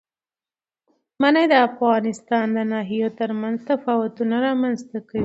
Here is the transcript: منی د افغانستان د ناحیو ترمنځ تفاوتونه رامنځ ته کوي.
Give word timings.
منی 1.21 1.45
د 1.51 1.55
افغانستان 1.67 2.45
د 2.57 2.59
ناحیو 2.71 3.09
ترمنځ 3.19 3.57
تفاوتونه 3.71 4.35
رامنځ 4.47 4.79
ته 4.89 4.97
کوي. 5.09 5.19